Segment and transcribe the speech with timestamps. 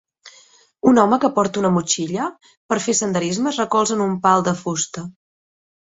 [0.91, 2.31] Un home que porta una motxilla
[2.73, 5.05] per fer senderisme es recolza en un pal de fusta.